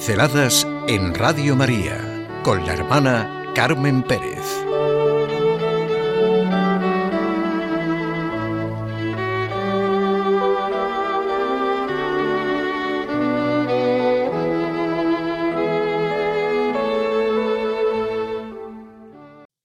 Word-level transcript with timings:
Pinceladas 0.00 0.66
en 0.88 1.14
Radio 1.14 1.54
María 1.54 2.26
con 2.42 2.64
la 2.64 2.72
hermana 2.72 3.52
Carmen 3.54 4.02
Pérez. 4.02 4.46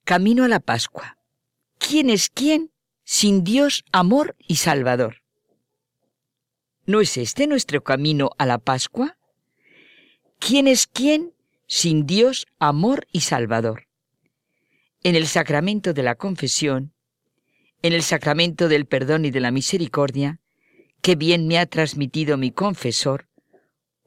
Camino 0.04 0.44
a 0.44 0.50
la 0.50 0.60
Pascua. 0.60 1.18
¿Quién 1.78 2.10
es 2.10 2.30
quién 2.30 2.74
sin 3.06 3.46
Dios, 3.46 3.86
amor 3.94 4.36
y 4.38 4.58
Salvador? 4.58 5.22
¿No 6.86 7.00
es 7.00 7.16
este 7.16 7.48
nuestro 7.48 7.86
camino 7.86 8.32
a 8.38 8.46
la 8.46 8.58
Pascua? 8.58 9.18
¿Quién 10.40 10.68
es 10.68 10.88
quién 10.88 11.34
sin 11.68 12.06
Dios, 12.06 12.46
amor 12.60 13.08
y 13.12 13.22
Salvador? 13.22 13.88
En 15.04 15.16
el 15.16 15.28
sacramento 15.28 15.94
de 15.94 16.04
la 16.04 16.16
confesión, 16.16 16.94
en 17.82 17.94
el 17.94 18.04
sacramento 18.04 18.68
del 18.68 18.86
perdón 18.86 19.26
y 19.26 19.32
de 19.32 19.40
la 19.40 19.52
misericordia, 19.52 20.40
qué 21.02 21.16
bien 21.16 21.48
me 21.48 21.58
ha 21.60 21.66
transmitido 21.66 22.38
mi 22.38 22.52
confesor, 22.52 23.28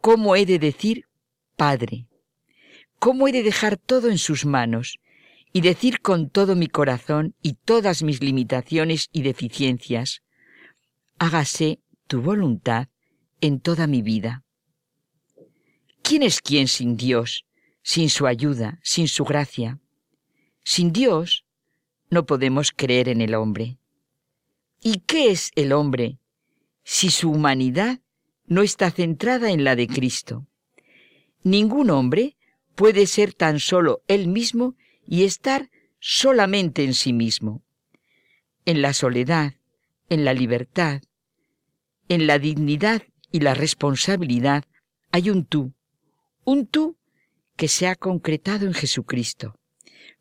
cómo 0.00 0.36
he 0.36 0.46
de 0.46 0.58
decir 0.58 1.04
Padre, 1.56 2.06
cómo 2.98 3.28
he 3.28 3.32
de 3.32 3.42
dejar 3.42 3.76
todo 3.76 4.10
en 4.10 4.18
sus 4.18 4.44
manos 4.44 4.98
y 5.52 5.60
decir 5.60 6.00
con 6.00 6.30
todo 6.30 6.54
mi 6.56 6.68
corazón 6.68 7.34
y 7.42 7.54
todas 7.54 8.02
mis 8.02 8.22
limitaciones 8.22 9.08
y 9.12 9.22
deficiencias, 9.22 10.22
hágase 11.18 11.80
tu 12.06 12.20
voluntad 12.20 12.88
en 13.40 13.60
toda 13.60 13.86
mi 13.86 14.02
vida. 14.02 14.44
¿Quién 16.08 16.22
es 16.22 16.40
quién 16.40 16.68
sin 16.68 16.96
Dios, 16.96 17.44
sin 17.82 18.08
su 18.08 18.26
ayuda, 18.26 18.80
sin 18.82 19.08
su 19.08 19.26
gracia? 19.26 19.78
Sin 20.64 20.90
Dios 20.90 21.44
no 22.08 22.24
podemos 22.24 22.72
creer 22.74 23.10
en 23.10 23.20
el 23.20 23.34
hombre. 23.34 23.76
¿Y 24.80 25.00
qué 25.00 25.30
es 25.30 25.50
el 25.54 25.70
hombre 25.70 26.18
si 26.82 27.10
su 27.10 27.30
humanidad 27.30 28.00
no 28.46 28.62
está 28.62 28.90
centrada 28.90 29.50
en 29.50 29.64
la 29.64 29.76
de 29.76 29.86
Cristo? 29.86 30.46
Ningún 31.42 31.90
hombre 31.90 32.38
puede 32.74 33.06
ser 33.06 33.34
tan 33.34 33.60
solo 33.60 34.02
él 34.08 34.28
mismo 34.28 34.76
y 35.06 35.24
estar 35.24 35.70
solamente 36.00 36.84
en 36.84 36.94
sí 36.94 37.12
mismo. 37.12 37.62
En 38.64 38.80
la 38.80 38.94
soledad, 38.94 39.56
en 40.08 40.24
la 40.24 40.32
libertad, 40.32 41.02
en 42.08 42.26
la 42.26 42.38
dignidad 42.38 43.02
y 43.30 43.40
la 43.40 43.52
responsabilidad 43.52 44.64
hay 45.10 45.28
un 45.28 45.44
tú, 45.44 45.74
un 46.48 46.66
tú 46.66 46.96
que 47.56 47.68
se 47.68 47.88
ha 47.88 47.94
concretado 47.94 48.64
en 48.64 48.72
Jesucristo. 48.72 49.54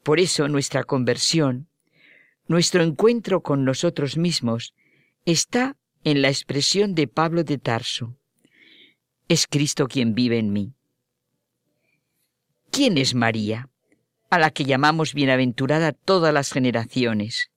Por 0.03 0.19
eso 0.19 0.49
nuestra 0.49 0.83
conversión, 0.83 1.69
nuestro 2.47 2.83
encuentro 2.83 3.41
con 3.41 3.63
nosotros 3.63 4.17
mismos, 4.17 4.73
está 5.23 5.77
en 6.03 6.21
la 6.21 6.27
expresión 6.27 6.95
de 6.95 7.07
Pablo 7.07 7.45
de 7.45 7.57
Tarso. 7.57 8.17
Es 9.29 9.47
Cristo 9.47 9.87
quien 9.87 10.15
vive 10.15 10.37
en 10.37 10.51
mí. 10.51 10.73
¿Quién 12.71 12.97
es 12.97 13.15
María, 13.15 13.69
a 14.29 14.37
la 14.37 14.51
que 14.51 14.65
llamamos 14.65 15.13
bienaventurada 15.13 15.93
todas 15.93 16.33
las 16.33 16.51
generaciones? 16.51 17.51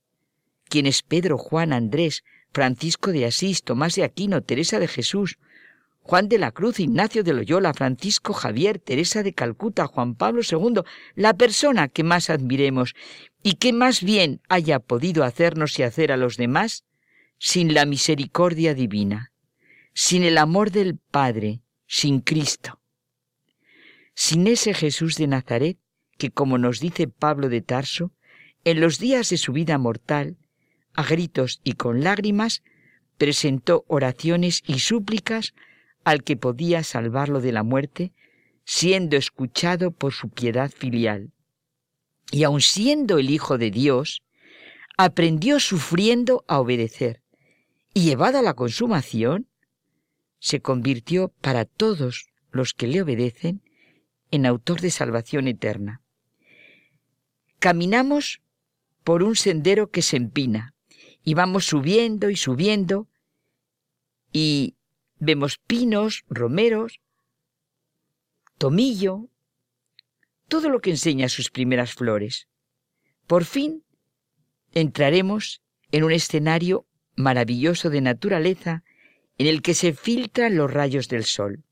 ¿Quién 0.68 0.86
es 0.86 1.02
Pedro, 1.02 1.38
Juan, 1.38 1.72
Andrés, 1.72 2.22
Francisco 2.52 3.10
de 3.10 3.26
Asís, 3.26 3.64
Tomás 3.64 3.96
de 3.96 4.04
Aquino, 4.04 4.42
Teresa 4.42 4.78
de 4.78 4.86
Jesús, 4.86 5.38
Juan 6.10 6.28
de 6.28 6.38
la 6.38 6.50
Cruz, 6.50 6.80
Ignacio 6.80 7.22
de 7.22 7.32
Loyola, 7.32 7.72
Francisco 7.72 8.32
Javier, 8.32 8.80
Teresa 8.80 9.22
de 9.22 9.32
Calcuta, 9.32 9.86
Juan 9.86 10.16
Pablo 10.16 10.42
II, 10.42 10.82
la 11.14 11.34
persona 11.34 11.86
que 11.86 12.02
más 12.02 12.30
admiremos 12.30 12.96
y 13.44 13.54
que 13.54 13.72
más 13.72 14.02
bien 14.02 14.40
haya 14.48 14.80
podido 14.80 15.22
hacernos 15.22 15.78
y 15.78 15.84
hacer 15.84 16.10
a 16.10 16.16
los 16.16 16.36
demás, 16.36 16.82
sin 17.38 17.74
la 17.74 17.86
misericordia 17.86 18.74
divina, 18.74 19.30
sin 19.94 20.24
el 20.24 20.38
amor 20.38 20.72
del 20.72 20.98
Padre, 20.98 21.60
sin 21.86 22.18
Cristo. 22.18 22.80
Sin 24.12 24.48
ese 24.48 24.74
Jesús 24.74 25.14
de 25.14 25.28
Nazaret, 25.28 25.78
que 26.18 26.32
como 26.32 26.58
nos 26.58 26.80
dice 26.80 27.06
Pablo 27.06 27.48
de 27.48 27.60
Tarso, 27.60 28.10
en 28.64 28.80
los 28.80 28.98
días 28.98 29.28
de 29.30 29.36
su 29.36 29.52
vida 29.52 29.78
mortal, 29.78 30.38
a 30.92 31.04
gritos 31.04 31.60
y 31.62 31.74
con 31.74 32.02
lágrimas, 32.02 32.64
presentó 33.16 33.84
oraciones 33.86 34.64
y 34.66 34.80
súplicas 34.80 35.54
al 36.04 36.22
que 36.22 36.36
podía 36.36 36.82
salvarlo 36.82 37.40
de 37.40 37.52
la 37.52 37.62
muerte, 37.62 38.12
siendo 38.64 39.16
escuchado 39.16 39.90
por 39.90 40.12
su 40.12 40.28
piedad 40.28 40.70
filial. 40.70 41.32
Y 42.30 42.44
aun 42.44 42.60
siendo 42.60 43.18
el 43.18 43.30
Hijo 43.30 43.58
de 43.58 43.70
Dios, 43.70 44.22
aprendió 44.96 45.60
sufriendo 45.60 46.44
a 46.46 46.60
obedecer, 46.60 47.22
y 47.92 48.02
llevada 48.02 48.40
a 48.40 48.42
la 48.42 48.54
consumación, 48.54 49.48
se 50.38 50.60
convirtió 50.60 51.28
para 51.40 51.64
todos 51.64 52.28
los 52.50 52.74
que 52.74 52.86
le 52.86 53.02
obedecen 53.02 53.62
en 54.30 54.46
autor 54.46 54.80
de 54.80 54.90
salvación 54.90 55.48
eterna. 55.48 56.02
Caminamos 57.58 58.40
por 59.04 59.22
un 59.22 59.36
sendero 59.36 59.90
que 59.90 60.02
se 60.02 60.16
empina, 60.16 60.74
y 61.22 61.34
vamos 61.34 61.66
subiendo 61.66 62.30
y 62.30 62.36
subiendo, 62.36 63.08
y 64.32 64.76
vemos 65.20 65.58
pinos, 65.58 66.24
romeros, 66.28 67.00
tomillo, 68.58 69.28
todo 70.48 70.68
lo 70.68 70.80
que 70.80 70.90
enseña 70.90 71.28
sus 71.28 71.50
primeras 71.50 71.94
flores. 71.94 72.48
Por 73.26 73.44
fin 73.44 73.84
entraremos 74.72 75.62
en 75.92 76.04
un 76.04 76.12
escenario 76.12 76.86
maravilloso 77.16 77.90
de 77.90 78.00
naturaleza 78.00 78.82
en 79.38 79.46
el 79.46 79.62
que 79.62 79.74
se 79.74 79.92
filtran 79.92 80.56
los 80.56 80.72
rayos 80.72 81.08
del 81.08 81.24
sol. 81.24 81.64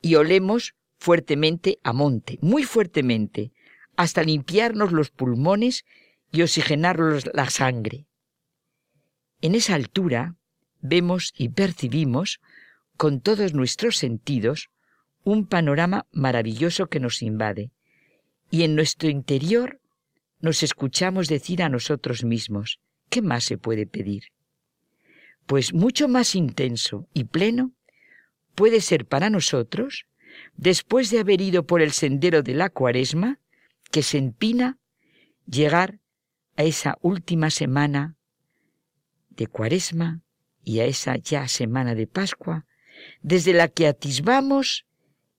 Y 0.00 0.14
olemos 0.14 0.74
fuertemente 0.98 1.78
a 1.82 1.92
monte, 1.92 2.38
muy 2.40 2.64
fuertemente, 2.64 3.52
hasta 3.96 4.22
limpiarnos 4.22 4.92
los 4.92 5.10
pulmones 5.10 5.84
y 6.32 6.42
oxigenarnos 6.42 7.28
la 7.34 7.50
sangre. 7.50 8.06
En 9.40 9.54
esa 9.54 9.74
altura 9.74 10.36
vemos 10.82 11.32
y 11.36 11.48
percibimos 11.48 12.40
con 12.96 13.20
todos 13.20 13.54
nuestros 13.54 13.96
sentidos 13.96 14.68
un 15.24 15.46
panorama 15.46 16.06
maravilloso 16.12 16.88
que 16.88 17.00
nos 17.00 17.22
invade. 17.22 17.70
Y 18.50 18.64
en 18.64 18.74
nuestro 18.74 19.08
interior 19.08 19.80
nos 20.40 20.62
escuchamos 20.62 21.28
decir 21.28 21.62
a 21.62 21.68
nosotros 21.68 22.24
mismos, 22.24 22.80
¿qué 23.08 23.22
más 23.22 23.44
se 23.44 23.56
puede 23.56 23.86
pedir? 23.86 24.24
Pues 25.46 25.72
mucho 25.72 26.08
más 26.08 26.34
intenso 26.34 27.08
y 27.14 27.24
pleno 27.24 27.72
puede 28.54 28.80
ser 28.80 29.06
para 29.06 29.30
nosotros, 29.30 30.06
después 30.56 31.10
de 31.10 31.20
haber 31.20 31.40
ido 31.40 31.64
por 31.66 31.80
el 31.80 31.92
sendero 31.92 32.42
de 32.42 32.54
la 32.54 32.68
cuaresma, 32.68 33.38
que 33.90 34.02
se 34.02 34.18
empina, 34.18 34.78
llegar 35.46 36.00
a 36.56 36.64
esa 36.64 36.98
última 37.00 37.50
semana 37.50 38.16
de 39.30 39.46
Cuaresma 39.46 40.21
y 40.64 40.80
a 40.80 40.84
esa 40.84 41.16
ya 41.16 41.48
semana 41.48 41.94
de 41.94 42.06
Pascua, 42.06 42.66
desde 43.22 43.52
la 43.52 43.68
que 43.68 43.86
atisbamos 43.86 44.86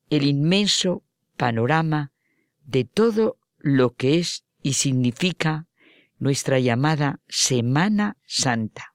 el 0.10 0.24
inmenso 0.24 1.04
panorama 1.38 2.12
de 2.66 2.86
todo 2.86 3.38
lo 3.58 3.92
que 3.92 4.20
es 4.20 4.44
y 4.62 4.74
significa 4.74 5.68
nuestra 6.20 6.60
llamada 6.60 7.20
Semana 7.28 8.18
Santa. 8.26 8.94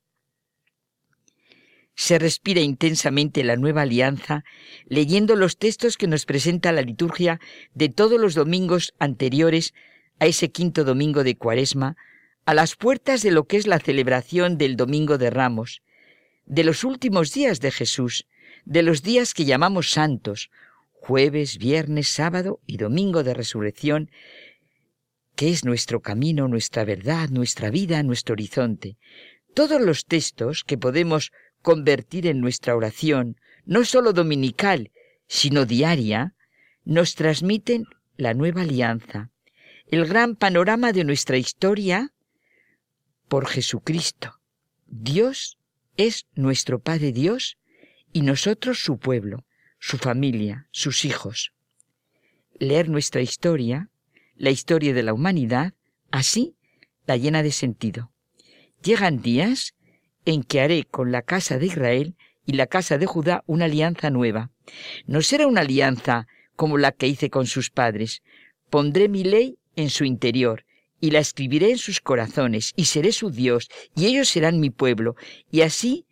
Se 1.95 2.19
respira 2.19 2.61
intensamente 2.61 3.43
la 3.43 3.57
nueva 3.57 3.83
alianza 3.83 4.45
leyendo 4.87 5.35
los 5.35 5.59
textos 5.59 5.97
que 5.97 6.07
nos 6.07 6.27
presenta 6.27 6.71
la 6.71 6.83
liturgia 6.83 7.41
de 7.75 7.89
todos 7.89 8.21
los 8.21 8.35
domingos 8.35 8.95
anteriores 8.99 9.75
a 10.21 10.27
ese 10.27 10.51
quinto 10.51 10.85
domingo 10.85 11.25
de 11.25 11.37
Cuaresma, 11.37 11.97
a 12.45 12.55
las 12.55 12.77
puertas 12.77 13.23
de 13.23 13.31
lo 13.31 13.45
que 13.45 13.57
es 13.57 13.67
la 13.67 13.79
celebración 13.79 14.59
del 14.59 14.77
Domingo 14.77 15.19
de 15.19 15.31
Ramos, 15.31 15.83
de 16.49 16.65
los 16.65 16.83
últimos 16.83 17.33
días 17.35 17.61
de 17.61 17.71
Jesús, 17.71 18.27
de 18.65 18.83
los 18.83 19.03
días 19.03 19.35
que 19.35 19.45
llamamos 19.45 19.91
santos, 19.91 20.51
jueves, 20.93 21.59
viernes, 21.59 22.09
sábado 22.09 22.61
y 22.67 22.79
domingo 22.79 23.23
de 23.23 23.35
resurrección, 23.35 24.11
que 25.37 25.51
es 25.51 25.65
nuestro 25.65 26.01
camino, 26.01 26.49
nuestra 26.49 26.85
verdad, 26.85 27.29
nuestra 27.29 27.71
vida, 27.71 28.03
nuestro 28.03 28.33
horizonte. 28.33 28.97
Todos 29.55 29.81
los 29.81 30.07
textos 30.07 30.65
que 30.65 30.79
podemos 30.79 31.33
convertir 31.61 32.27
en 32.27 32.41
nuestra 32.41 32.75
oración, 32.75 33.37
no 33.67 33.85
sólo 33.85 34.15
dominical, 34.15 34.91
sino 35.27 35.67
diaria, 35.67 36.35
nos 36.85 37.15
transmiten 37.15 37.85
la 38.17 38.33
nueva 38.33 38.63
alianza, 38.63 39.31
el 39.87 40.07
gran 40.07 40.35
panorama 40.35 40.93
de 40.93 41.05
nuestra 41.05 41.37
historia 41.37 42.11
por 43.29 43.47
Jesucristo. 43.47 44.41
Dios 44.87 45.58
es 45.99 46.27
nuestro 46.35 46.79
Padre 46.79 47.13
Dios 47.13 47.59
y 48.13 48.23
nosotros 48.23 48.79
su 48.79 48.99
pueblo, 48.99 49.45
su 49.81 49.99
familia, 49.99 50.69
sus 50.71 51.05
hijos. 51.05 51.53
Leer 52.59 52.89
nuestra 52.89 53.21
historia, 53.21 53.91
la 54.37 54.51
historia 54.51 54.95
de 54.95 55.03
la 55.03 55.13
humanidad, 55.13 55.75
así 56.11 56.55
la 57.07 57.17
llena 57.17 57.43
de 57.43 57.51
sentido. 57.51 58.13
Llegan 58.83 59.21
días 59.21 59.75
en 60.25 60.45
que 60.45 60.61
haré 60.61 60.85
con 60.85 61.11
la 61.11 61.23
casa 61.23 61.59
de 61.59 61.67
Israel 61.67 62.15
y 62.47 62.53
la 62.53 62.69
casa 62.69 62.97
de 62.97 63.07
Judá 63.07 63.43
una 63.47 63.65
alianza 63.65 64.09
nueva. 64.09 64.53
No 65.07 65.21
será 65.21 65.49
una 65.49 65.63
alianza 65.63 66.29
como 66.55 66.79
la 66.79 66.93
que 66.93 67.09
hice 67.09 67.29
con 67.29 67.47
sus 67.47 67.71
padres. 67.71 68.23
Pondré 68.71 69.09
mi 69.09 69.25
ley 69.25 69.59
en 69.75 69.91
su 69.91 70.05
interior 70.05 70.65
y 71.01 71.11
la 71.11 71.21
escribiré 71.21 71.71
en 71.71 71.79
sus 71.79 72.01
corazones 72.01 72.73
y 72.77 72.87
seré 72.87 73.13
su 73.13 73.31
Dios 73.31 73.69
y 73.95 74.07
ellos 74.07 74.29
serán 74.29 74.61
mi 74.61 74.71
pueblo. 74.71 75.17
Y 75.51 75.63
así 75.63 76.07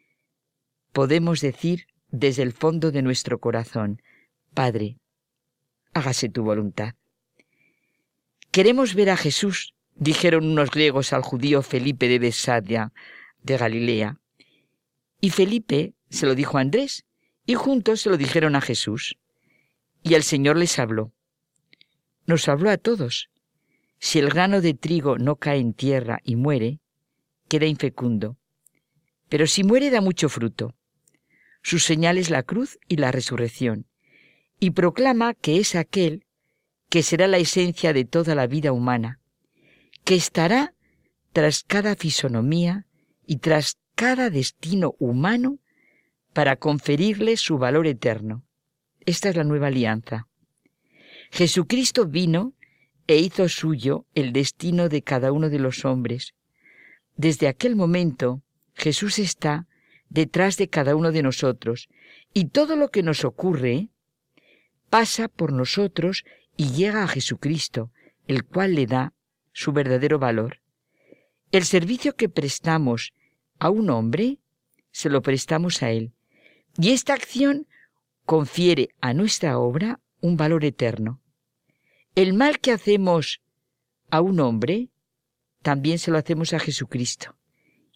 podemos 0.93 1.41
decir 1.41 1.87
desde 2.11 2.43
el 2.43 2.53
fondo 2.53 2.91
de 2.91 3.03
nuestro 3.03 3.39
corazón, 3.39 4.01
Padre, 4.55 4.99
hágase 5.93 6.29
tu 6.29 6.43
voluntad. 6.43 6.95
Queremos 8.51 8.95
ver 8.95 9.11
a 9.11 9.17
Jesús, 9.17 9.75
dijeron 9.95 10.47
unos 10.47 10.71
griegos 10.71 11.13
al 11.13 11.23
judío 11.23 11.63
Felipe 11.63 12.09
de 12.09 12.19
Besadia, 12.19 12.93
de 13.43 13.57
Galilea. 13.59 14.19
Y 15.21 15.31
Felipe 15.31 15.95
se 16.09 16.27
lo 16.27 16.35
dijo 16.35 16.59
a 16.59 16.63
Andrés, 16.63 17.05
y 17.45 17.55
juntos 17.55 18.01
se 18.01 18.11
lo 18.11 18.17
dijeron 18.17 18.57
a 18.57 18.61
Jesús. 18.61 19.17
Y 20.03 20.15
el 20.15 20.23
Señor 20.23 20.57
les 20.57 20.79
habló. 20.79 21.13
Nos 22.27 22.49
habló 22.49 22.71
a 22.71 22.77
todos. 22.77 23.29
Si 23.99 24.19
el 24.19 24.29
grano 24.29 24.61
de 24.61 24.75
trigo 24.75 25.19
no 25.19 25.37
cae 25.37 25.59
en 25.59 25.73
tierra 25.73 26.21
y 26.23 26.37
muere, 26.37 26.81
queda 27.49 27.67
infecundo. 27.67 28.37
Pero 29.29 29.47
si 29.47 29.65
muere 29.65 29.91
da 29.91 30.01
mucho 30.01 30.29
fruto. 30.29 30.75
Su 31.63 31.79
señal 31.79 32.19
es 32.19 32.31
la 32.31 32.43
cruz 32.43 32.79
y 32.87 32.97
la 32.97 33.11
resurrección. 33.11 33.87
Y 34.61 34.71
proclama 34.71 35.35
que 35.35 35.59
es 35.59 35.75
aquel 35.75 36.25
que 36.89 37.03
será 37.03 37.27
la 37.27 37.39
esencia 37.39 37.93
de 37.93 38.05
toda 38.05 38.35
la 38.35 38.47
vida 38.47 38.73
humana, 38.73 39.21
que 40.05 40.15
estará 40.15 40.75
tras 41.33 41.65
cada 41.65 41.97
fisonomía 41.97 42.87
y 43.27 43.39
tras 43.39 43.79
cada 43.95 44.31
destino 44.31 44.95
humano 44.99 45.59
para 46.33 46.57
conferirle 46.57 47.37
su 47.37 47.59
valor 47.59 47.87
eterno. 47.87 48.45
Esta 49.01 49.31
es 49.31 49.37
la 49.37 49.45
nueva 49.45 49.67
alianza. 49.69 50.29
Jesucristo 51.31 52.07
vino 52.07 52.55
e 53.07 53.19
hizo 53.19 53.49
suyo 53.49 54.07
el 54.15 54.33
destino 54.33 54.89
de 54.89 55.03
cada 55.03 55.33
uno 55.33 55.49
de 55.49 55.59
los 55.59 55.85
hombres. 55.85 56.35
Desde 57.17 57.49
aquel 57.49 57.77
momento 57.77 58.43
Jesús 58.75 59.19
está 59.19 59.67
detrás 60.09 60.57
de 60.57 60.69
cada 60.69 60.95
uno 60.97 61.13
de 61.13 61.23
nosotros 61.23 61.89
y 62.33 62.47
todo 62.47 62.77
lo 62.77 62.91
que 62.91 63.03
nos 63.03 63.25
ocurre 63.25 63.89
pasa 64.91 65.29
por 65.29 65.53
nosotros 65.53 66.25
y 66.57 66.73
llega 66.73 67.03
a 67.03 67.09
Jesucristo, 67.09 67.91
el 68.27 68.45
cual 68.45 68.75
le 68.75 68.87
da 68.87 69.13
su 69.53 69.73
verdadero 69.73 70.19
valor. 70.19 70.61
El 71.53 71.65
servicio 71.65 72.17
que 72.17 72.29
prestamos 72.29 73.13
a 73.59 73.71
un 73.71 73.91
hombre, 73.91 74.39
se 74.91 75.09
lo 75.09 75.23
prestamos 75.23 75.83
a 75.83 75.91
él. 75.91 76.13
Y 76.79 76.91
esta 76.91 77.15
acción 77.15 77.67
confiere 78.25 78.91
a 79.01 79.15
nuestra 79.15 79.59
obra 79.59 80.01
un 80.21 80.37
valor 80.37 80.65
eterno. 80.65 81.21
El 82.17 82.33
mal 82.33 82.61
que 82.61 82.73
hacemos 82.73 83.43
a 84.11 84.23
un 84.23 84.41
hombre, 84.41 84.89
también 85.61 85.99
se 85.99 86.11
lo 86.11 86.17
hacemos 86.17 86.55
a 86.55 86.59
Jesucristo, 86.59 87.37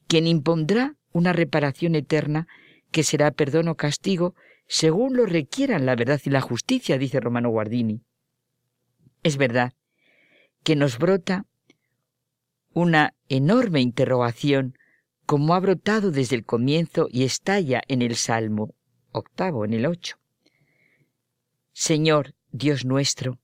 quien 0.08 0.26
impondrá 0.26 0.94
una 1.10 1.32
reparación 1.32 1.94
eterna 1.94 2.46
que 2.90 3.02
será 3.02 3.30
perdón 3.30 3.68
o 3.68 3.76
castigo 3.76 4.34
según 4.68 5.16
lo 5.16 5.24
requieran 5.24 5.86
la 5.86 5.96
verdad 5.96 6.20
y 6.22 6.28
la 6.28 6.42
justicia, 6.42 6.98
dice 6.98 7.18
Romano 7.18 7.48
Guardini. 7.48 8.02
Es 9.22 9.38
verdad 9.38 9.72
que 10.64 10.76
nos 10.76 10.98
brota 10.98 11.46
una 12.74 13.14
enorme 13.30 13.80
interrogación 13.80 14.76
como 15.24 15.54
ha 15.54 15.60
brotado 15.60 16.10
desde 16.10 16.36
el 16.36 16.44
comienzo 16.44 17.08
y 17.10 17.24
estalla 17.24 17.80
en 17.88 18.02
el 18.02 18.16
Salmo 18.16 18.74
octavo, 19.12 19.64
en 19.64 19.72
el 19.72 19.86
ocho. 19.86 20.18
Señor, 21.72 22.34
Dios 22.52 22.84
nuestro, 22.84 23.39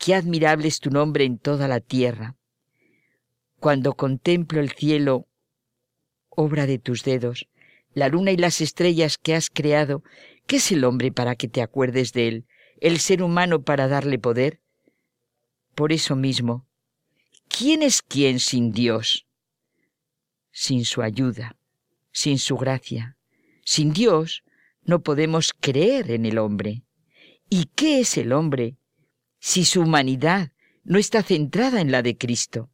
qué 0.00 0.16
admirable 0.16 0.66
es 0.66 0.80
tu 0.80 0.90
nombre 0.90 1.24
en 1.24 1.38
toda 1.38 1.68
la 1.68 1.78
tierra. 1.78 2.34
Cuando 3.60 3.94
contemplo 3.94 4.60
el 4.60 4.70
cielo, 4.70 5.28
obra 6.30 6.66
de 6.66 6.78
tus 6.78 7.04
dedos, 7.04 7.48
la 7.92 8.08
luna 8.08 8.32
y 8.32 8.36
las 8.36 8.60
estrellas 8.60 9.18
que 9.18 9.34
has 9.34 9.50
creado, 9.50 10.02
¿qué 10.46 10.56
es 10.56 10.72
el 10.72 10.84
hombre 10.84 11.12
para 11.12 11.36
que 11.36 11.46
te 11.46 11.60
acuerdes 11.60 12.12
de 12.12 12.28
él? 12.28 12.46
¿El 12.80 12.98
ser 12.98 13.22
humano 13.22 13.62
para 13.62 13.86
darle 13.86 14.18
poder? 14.18 14.60
Por 15.74 15.92
eso 15.92 16.16
mismo, 16.16 16.66
¿quién 17.48 17.82
es 17.82 18.00
quién 18.00 18.40
sin 18.40 18.72
Dios? 18.72 19.26
sin 20.52 20.84
su 20.84 21.02
ayuda, 21.02 21.56
sin 22.12 22.38
su 22.38 22.56
gracia. 22.56 23.16
Sin 23.64 23.92
Dios 23.92 24.42
no 24.82 25.02
podemos 25.02 25.52
creer 25.58 26.10
en 26.10 26.26
el 26.26 26.38
hombre. 26.38 26.82
¿Y 27.48 27.66
qué 27.74 28.00
es 28.00 28.16
el 28.16 28.32
hombre 28.32 28.76
si 29.40 29.64
su 29.64 29.80
humanidad 29.80 30.52
no 30.84 30.98
está 30.98 31.22
centrada 31.22 31.80
en 31.80 31.90
la 31.90 32.02
de 32.02 32.16
Cristo? 32.16 32.70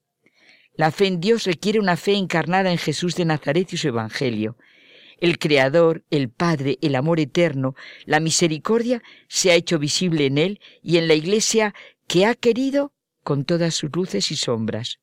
La 0.74 0.90
fe 0.90 1.06
en 1.06 1.20
Dios 1.20 1.44
requiere 1.44 1.80
una 1.80 1.96
fe 1.96 2.14
encarnada 2.14 2.70
en 2.70 2.78
Jesús 2.78 3.14
de 3.14 3.24
Nazaret 3.24 3.72
y 3.72 3.78
su 3.78 3.88
Evangelio. 3.88 4.58
El 5.18 5.38
Creador, 5.38 6.04
el 6.10 6.28
Padre, 6.28 6.78
el 6.82 6.94
amor 6.94 7.18
eterno, 7.18 7.74
la 8.04 8.20
misericordia 8.20 9.02
se 9.28 9.50
ha 9.50 9.54
hecho 9.54 9.78
visible 9.78 10.26
en 10.26 10.36
Él 10.36 10.60
y 10.82 10.98
en 10.98 11.08
la 11.08 11.14
Iglesia 11.14 11.74
que 12.06 12.26
ha 12.26 12.34
querido 12.34 12.92
con 13.22 13.44
todas 13.44 13.74
sus 13.74 13.90
luces 13.94 14.30
y 14.30 14.36
sombras. 14.36 14.98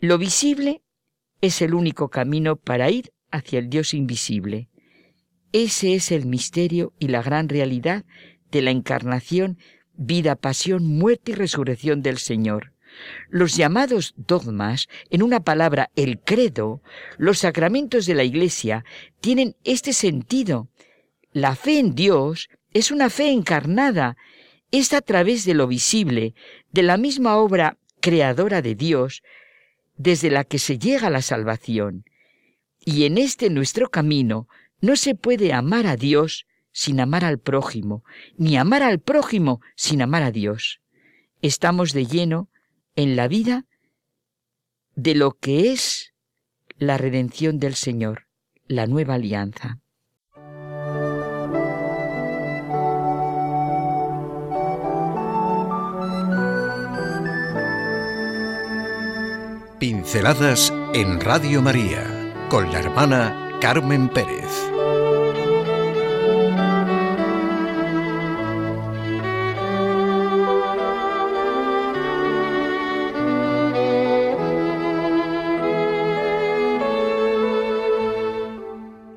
Lo 0.00 0.18
visible 0.18 0.82
es 1.40 1.62
el 1.62 1.74
único 1.74 2.08
camino 2.08 2.56
para 2.56 2.90
ir 2.90 3.12
hacia 3.30 3.60
el 3.60 3.70
Dios 3.70 3.94
invisible. 3.94 4.68
Ese 5.52 5.94
es 5.94 6.10
el 6.10 6.26
misterio 6.26 6.92
y 6.98 7.08
la 7.08 7.22
gran 7.22 7.48
realidad 7.48 8.04
de 8.50 8.62
la 8.62 8.70
encarnación, 8.70 9.58
vida, 9.98 10.36
pasión, 10.36 10.86
muerte 10.86 11.32
y 11.32 11.34
resurrección 11.34 12.00
del 12.02 12.16
Señor. 12.18 12.72
Los 13.28 13.56
llamados 13.56 14.14
dogmas, 14.16 14.88
en 15.10 15.22
una 15.22 15.40
palabra, 15.40 15.90
el 15.94 16.20
credo, 16.20 16.80
los 17.18 17.40
sacramentos 17.40 18.06
de 18.06 18.14
la 18.14 18.24
Iglesia, 18.24 18.84
tienen 19.20 19.56
este 19.64 19.92
sentido. 19.92 20.68
La 21.32 21.54
fe 21.54 21.78
en 21.78 21.94
Dios 21.94 22.48
es 22.72 22.90
una 22.90 23.10
fe 23.10 23.30
encarnada, 23.30 24.16
es 24.70 24.92
a 24.92 25.00
través 25.00 25.44
de 25.44 25.54
lo 25.54 25.66
visible, 25.66 26.34
de 26.72 26.82
la 26.82 26.96
misma 26.96 27.36
obra 27.36 27.76
creadora 28.00 28.62
de 28.62 28.74
Dios, 28.74 29.22
desde 29.96 30.30
la 30.30 30.44
que 30.44 30.58
se 30.58 30.78
llega 30.78 31.08
a 31.08 31.10
la 31.10 31.22
salvación. 31.22 32.04
Y 32.84 33.04
en 33.04 33.18
este 33.18 33.50
nuestro 33.50 33.90
camino 33.90 34.48
no 34.80 34.96
se 34.96 35.14
puede 35.14 35.52
amar 35.52 35.86
a 35.86 35.96
Dios 35.96 36.46
sin 36.78 37.00
amar 37.00 37.24
al 37.24 37.40
prójimo, 37.40 38.04
ni 38.36 38.56
amar 38.56 38.84
al 38.84 39.00
prójimo 39.00 39.60
sin 39.74 40.00
amar 40.00 40.22
a 40.22 40.30
Dios. 40.30 40.80
Estamos 41.42 41.92
de 41.92 42.06
lleno 42.06 42.50
en 42.94 43.16
la 43.16 43.26
vida 43.26 43.64
de 44.94 45.16
lo 45.16 45.32
que 45.32 45.72
es 45.72 46.14
la 46.76 46.96
redención 46.96 47.58
del 47.58 47.74
Señor, 47.74 48.28
la 48.68 48.86
nueva 48.86 49.14
alianza. 49.14 49.80
Pinceladas 59.80 60.72
en 60.94 61.20
Radio 61.20 61.60
María 61.60 62.46
con 62.48 62.70
la 62.70 62.78
hermana 62.78 63.58
Carmen 63.60 64.08
Pérez. 64.08 64.77